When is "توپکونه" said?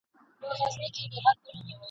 1.43-1.73